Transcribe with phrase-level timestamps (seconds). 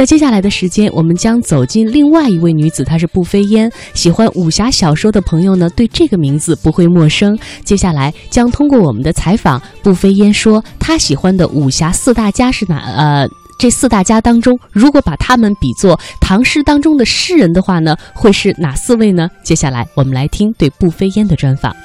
[0.00, 3.70] 在接下来的时间，我们将走进另外一位女子，她是步飞烟。
[3.92, 7.38] 喜欢武侠小说的朋友呢，对这个名字不会陌生。
[7.66, 12.78] 接下来将通过我们的采访，步飞烟说她喜欢的武侠四大家是哪？
[12.78, 13.28] 呃，
[13.58, 19.28] 这四大家当中，如果把他们比作唐诗当中的诗人的话呢，会是哪四位呢？
[19.44, 21.76] 接下来我们来听对步飞烟的专访。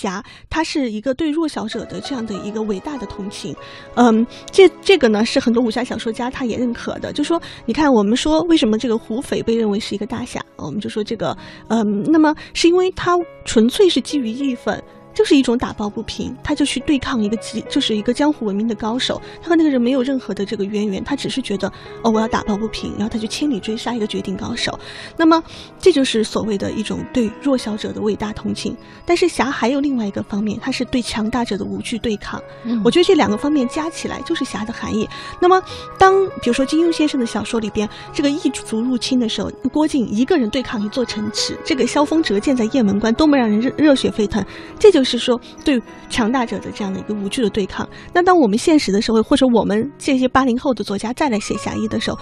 [0.00, 3.54] 侠，他是一个对弱小者的这样的一个伟大的同情，
[3.96, 11.36] 嗯，这这个呢是很多武侠小说家他也认可的，就说你看我们说为什么这个胡斐被认为是一个大侠，我们就说这个，
[11.68, 14.82] 嗯，那么是因为他纯粹是基于义愤。
[15.14, 19.20] 就是一种打抱不平，他就去对抗一个极，就是一个江湖闻名的高手。
[19.42, 21.70] 他和那个人没有任何的这个渊源，他只是觉得
[22.02, 24.78] 哦，我要打抱不平，然后他就千里追杀一个绝顶高手。
[25.16, 25.42] 那么，
[25.78, 28.76] 这就是所谓的一种对弱小者的伟大同情。
[29.04, 32.40] 但是侠还有另外一个方面，他是对强大者的无惧对抗。
[32.84, 35.08] 我觉得这两个方面加起来就是侠的含义。
[35.40, 35.60] 那么，
[35.98, 44.44] 当比如说金庸先生的小说里边，这个异族入侵的时候，郭靖一个人对抗一座城池，这个萧峰折剑在雁门关，多么让人热热血沸腾！
[44.78, 45.10] 这就就。
[45.10, 47.88] 是说对强大者的这样的一个无惧的对抗。
[48.12, 52.18] 那当我们现实的社会，或者我们这些八零后的作家再来写侠义的时候，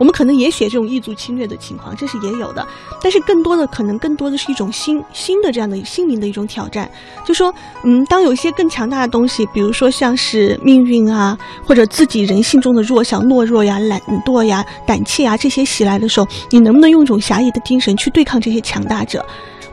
[0.00, 2.66] 我们可能也写这种异族侵略的情况，这是也有的。
[3.00, 6.90] 但是更多的可能更多的是一种新新的这样的心灵的一种挑战。
[7.24, 19.24] 就说，嗯，当有一些更强大的东西，比如说像是命运啊，或者自己人性中的弱小、懦弱呀、懒惰呀、胆怯啊这些袭来的时候，你能不能用一种侠义的精神去对抗这些强大者？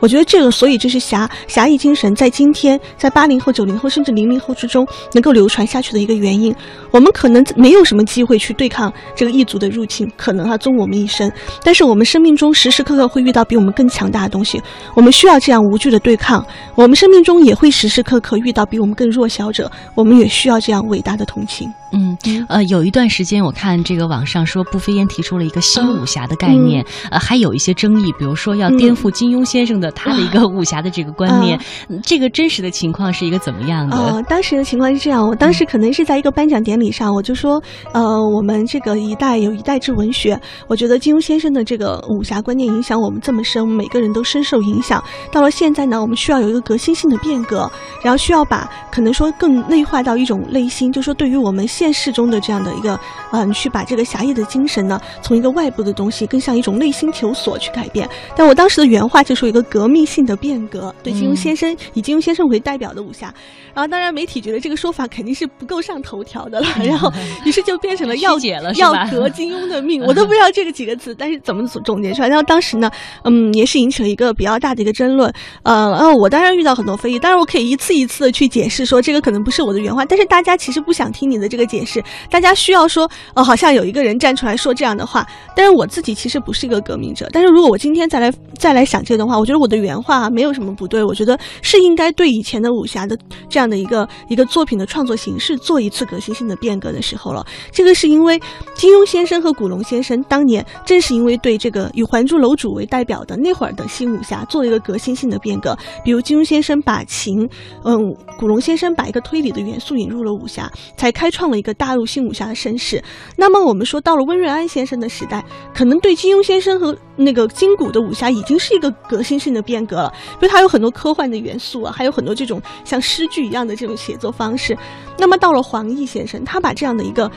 [0.02, 6.52] 我觉得这个，所以这是侠侠义精神在今天，在八零后、九零后甚至零零后之中能够流传下去的一个原因。
[6.90, 11.30] 我们可能没有什么机会去对抗这个异族的入侵，可能哈终我们一生。
[11.62, 14.60] 但是我们生命中时时刻刻会遇到比我们更强大的东西，
[14.96, 16.44] 我们需要这样无惧的对抗。
[16.74, 21.72] 我们生命中也会时时刻刻遇到比我们更弱小者，我们也需要这样伟大的同情。
[21.94, 22.16] 嗯，
[22.48, 31.58] 呃，有一段时间我看这个网上说，步飞烟提出了一个新武侠的概念，呃，还有一些争议，比如说要颠覆金庸先生的他的一个武侠的这个观念。
[32.02, 33.96] 这个真实的情况是一个怎么样的？
[33.96, 40.36] 呃，当时的情况是这样，我当时可能是在一个颁奖典礼上，我就说，呃，我们这个一代有一代之文学，
[40.66, 45.02] 我觉得金庸先生的这个武侠观念影响我们这么深，每个人都深受影响。
[45.30, 47.70] 到了现在呢，我们需要有一个革新性的变革，
[48.02, 52.98] 然后需要把可能说更内化到一种内心，就说对于我们现现实中的这样的一个，
[53.32, 58.08] 嗯，去把这个侠义的精神呢，从一个外部的东西，更像一种内心求索去改变。
[58.36, 63.32] 但我当时的原话就说一个革命性的变革，对金庸先生以金庸先生为代表的武侠。
[63.74, 67.10] 然后当然媒体觉得这个说法肯定是不够上头条的了， 然后
[67.44, 72.28] 于是就变成了要 解了要革金庸的命， 我都不知道这个几个字，但是怎么总结出来？
[72.28, 72.90] 然后当时呢，
[73.24, 75.32] 嗯，也是引起了一个比较大的一个争论。
[75.62, 81.62] 呃，然后我当然遇到很多非议，当然我可以一次一次的去解释说这个可能不是我的原话，但是大家其实不想听你的这个。
[81.72, 85.24] 解释，大家需要说，哦，好像有一个人站出来说这样的话，
[85.56, 87.26] 但是我自己其实不是一个革命者。
[87.32, 93.16] 但是如果我今天再来再来想这段话，我觉得我的原话没有什么不对，我觉得是应该对以前的武侠的
[93.48, 97.42] 这样的一个一个作品的创作形式做一次革新性的变革的时候了。
[97.70, 98.38] 这个是因为
[98.74, 105.74] 金庸先生和古龙先生当年正是因为对这个以《还珠楼主》为代表的那会儿的新武侠做了一个革新性的变革，
[106.04, 107.48] 比如金庸先生把情，
[107.82, 107.98] 嗯，
[108.38, 111.62] 古龙先生把一个推理的元素引入了武侠，才开创了。
[111.62, 113.00] 一个大陆新武侠的盛世，
[113.36, 124.76] 那么我们说到了温瑞安先生的时代，可能对金庸先生和那个金谷的武侠已经是一个革新性的变革了，因为它有很多科幻的元素啊，还有很多这种像诗句一样的这种写作方式。
[125.18, 127.30] 那么到了黄易先生，他把这样的一个。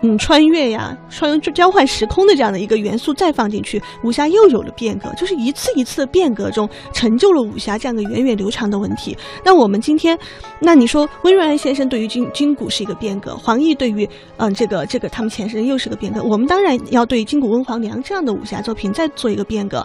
[0.00, 9.18] 嗯，穿越呀，穿交换时空的这样的一个元素再放进去，武侠又有了变革，就是一次一次的变革中成就了武侠这样的源远流长的问题。
[9.44, 10.16] 那我们今天，
[10.60, 19.84] 那你说温瑞安先生对于金金谷是一个变革，黄易对于嗯这个这个他们前世人又是个变革，我们当然要对金谷温黄娘这样的武侠作品再做一个变革，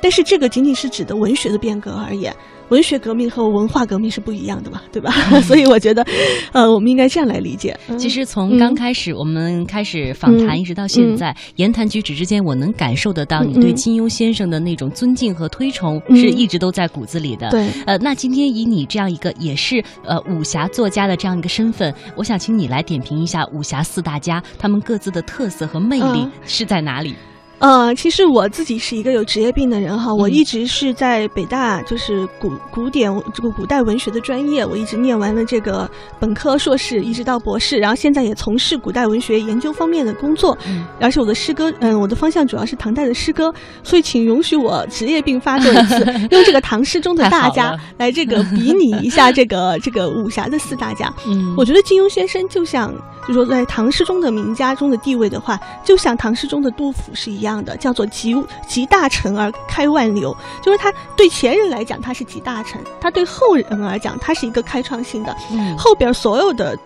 [0.00, 2.34] 但是这个仅仅是指的文学的变革而言。
[2.70, 5.10] 文学革命和文化革命是不一样的嘛，对吧？
[5.40, 6.04] 所以我觉得，
[6.52, 7.74] 呃，我们应该这样来理解。
[7.96, 17.48] 其实从刚开始我们开始访谈，一直到现在，言谈举止之间，我能感受得到你对金庸先生的那种尊敬和推崇，是一直都在骨子里的。
[17.48, 27.14] 对，呃，那今天以你这样一个也是呃武侠作家的这样一个身份，我想请你来点评一下武侠四大家他们各自的特色和魅力是在哪里。
[27.58, 35.90] 呃，其实我自己是一个有职业病的人哈，我一直是在北大，就是古古典这个古代文学的专业，我一直念完了这个
[36.20, 40.56] 本科、硕士，一直到博士，然后现在也从事古代文学研究方面的工作，
[41.00, 43.52] 而且我的诗歌，嗯，我的方向主要是唐代的诗歌，
[43.82, 51.12] 所以请允许我职业病发作一次， 用这个唐诗中的大家来这个比拟一下这个这个武侠的四大家。
[51.26, 52.94] 嗯，我觉得金庸先生就像，
[53.28, 57.48] 就说在唐诗中的名家中的地位的话，就像唐诗中的杜甫是一样。
[57.48, 58.36] 样的叫做集
[58.66, 65.34] 集大成而开万流，就是他对前人来讲他是集大成，他对后人来讲他是一个开创性的，
[65.78, 66.78] 后边所有的。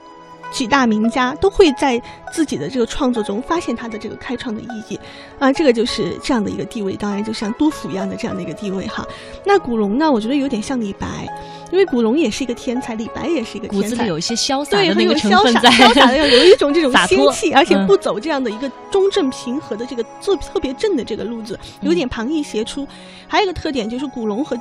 [0.53, 2.01] 几大名家都会在
[2.33, 4.99] 自己的这个创作中发现他的这个开创的意义，
[5.39, 9.07] 啊，这个就是这样的一个地位，当然就像杜甫一样的这样的一个地位哈。
[9.45, 11.27] 那古龙呢，我觉得有点像李白，
[11.71, 22.87] 因为古龙也是一个天才，李白也是一个天才，骨子里有一些潇洒的那个成分在，潇洒的 有一种这种仙气，而且不走这样的一个中正平和的这个特特别正的这个路子，有点旁逸斜出。
[23.27, 24.57] 还有一个特点就是古龙和。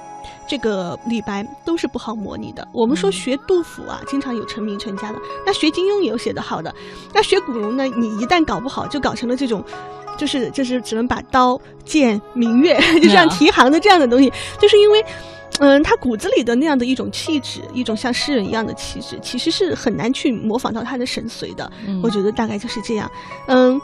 [0.47, 2.67] 这个李白都是不好模拟的。
[2.73, 6.73] 我们说学杜甫啊，经常有成名成家的；那学金庸也有写得好的。
[7.13, 9.63] 那学古龙呢，你一旦搞不好，就搞成了这种，
[10.17, 14.31] 就是就是只能把刀剑明月 就这样提行的这样的东西。
[14.59, 15.05] 就是因为，
[15.59, 21.71] 嗯，他骨子里的那样的一种气质，一种像诗人一样的气质，其实是很难去模仿到他的神髓的。
[22.03, 23.09] 我觉得大概就是这样。
[23.47, 23.79] 嗯。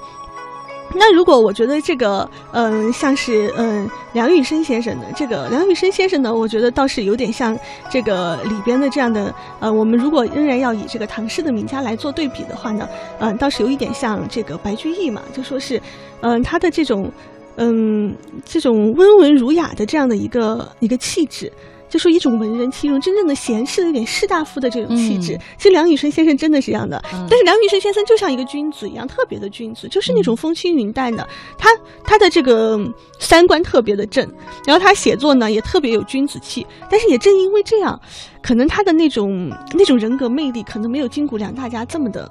[0.99, 7.57] 那如果我觉得这个，嗯，像是嗯梁羽生先生的这个梁羽生先生呢，我觉得倒是有点像
[7.89, 12.89] 这个里边的这样的，呃，我们如果仍然要以这个唐诗的名家来做对比的话呢，
[13.19, 15.79] 嗯，倒是有一点像这个白居易嘛，就说是，
[16.21, 17.11] 嗯，他的这种，
[17.57, 21.51] 嗯，这种温文儒雅的这样的一个一个气质。
[21.89, 25.39] 就说一种文人气，一种真正的贤士的一点士大夫的这种气质。
[25.57, 31.27] 其实梁羽生先生真的是这样的，但是梁羽生先生就像一个君子一样，特别的君子，就是那种风轻云淡的。
[31.57, 31.69] 他
[32.03, 32.79] 他的这个
[33.19, 34.29] 三观特别的正，
[34.65, 36.65] 然后他写作呢也特别有君子气。
[36.89, 37.99] 但是也正因为这样，
[38.41, 42.29] 可能他的那种那种人格魅力，可能没有金谷梁大家这么的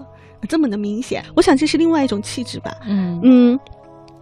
[0.48, 1.24] 这么的明显。
[1.34, 2.70] 我想这是另外一种气质吧。
[2.86, 3.60] 嗯嗯，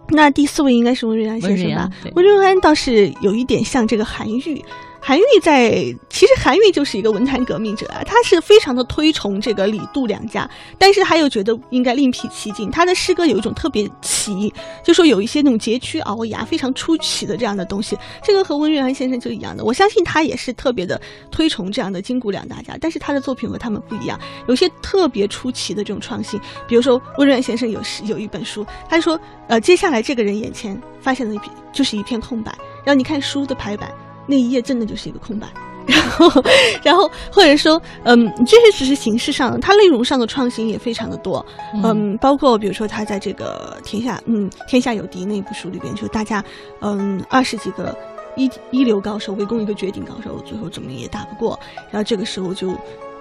[0.09, 1.89] 那第四位应该是温瑞安先生吧？
[2.15, 4.63] 温瑞安倒是有一点像这个韩愈。
[5.07, 5.71] 韩愈在，
[6.09, 10.49] 其实韩愈就是一个文坛革命者啊，他是非常的推崇这个李杜两家，
[10.79, 12.71] 但是他又觉得应该另辟蹊径。
[12.71, 14.51] 他的诗歌有一种特别奇，
[14.83, 17.95] 就说有一些那种佶屈聱牙、非常出奇的这样的东西。
[18.23, 20.99] 这个和温瑞安先生就一样的，我相信他也是特别的
[21.29, 26.41] 推崇这样的金谷两大家，但是他的作品和他们不一样，有些特别出奇的这种创新。
[26.67, 29.19] 比如说温瑞安先生有有一本书，他说，
[29.49, 32.51] 呃，接下来这个人眼前发现了一片就是一片空白，
[32.83, 33.93] 然后你看书的排版。
[34.27, 35.47] 那一页真的就是一个空白，
[35.85, 36.43] 然后，
[36.83, 41.45] 然后或者说，嗯，这些只是形式上的，它内容上的创新也非常的多，
[41.83, 46.43] 嗯，包括比如说他在这个天下，嗯，天下有敌那部书里边，就大家，
[46.81, 47.95] 嗯，二十几个
[48.35, 51.59] 一一流高手围攻一个绝顶高手，最后怎么也打不过，
[51.91, 52.73] 然后这个时候就，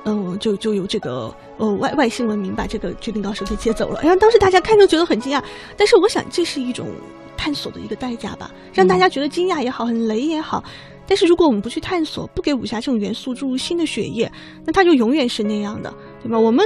[0.05, 5.43] 嗯，就就有这个呃外外星文明把这个绝顶高手给接走了，然后当时大家看着觉得很惊讶，
[5.77, 6.89] 但是我想这是一种
[7.37, 10.65] 探索的一个代价吧，让大家觉得惊讶也好，很雷也好。
[11.07, 14.31] 但是如果我们不去探索，不给武侠这种元素注入新的血液，
[14.65, 15.93] 那它就永远是那样的，
[16.23, 16.39] 对吧？
[16.39, 16.65] 我们，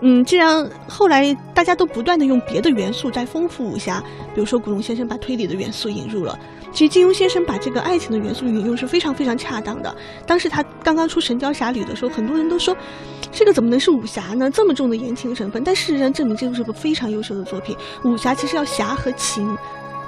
[0.00, 4.02] 嗯，既然后来大家都不断的用别的元素在丰富武侠，
[4.34, 6.38] 比如说古龙先生把推理的元素引入了，
[6.72, 9.94] 其实金庸先生把这个爱情的元素引用是非常非常恰当的。
[10.26, 12.76] 当时他刚刚出《神雕侠侣》的时候，很多人都说，
[13.32, 14.50] 这个怎么能是武侠呢？
[14.50, 15.62] 这么重的言情成分。
[15.64, 17.76] 但事实上证明，这个是个非常优秀的作品。
[18.04, 19.56] 武侠其实要侠和情。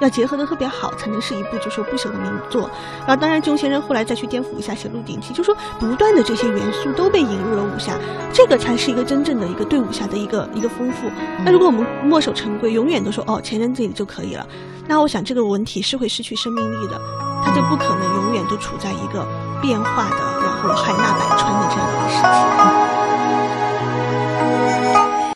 [0.02, 2.69] 要结合的特别好，才能是一部就说不朽的名作。
[3.06, 7.94] 然后，当然，金庸先生后来再去颠覆武侠，写《鹿鼎记》，就说不断的这些元素都被引入了武侠，
[8.32, 11.09] 这个才是一个真正的一个对武侠的一个一个丰富。
[11.44, 14.44] 那如果我们墨守成规，永远都说哦前人这里就可以了，
[14.88, 17.00] 那我想这个文体是会失去生命力的，
[17.44, 19.25] 它就不可能永远都处在一个
[19.61, 23.01] 变化的，然后海纳百川的这样的一个时期。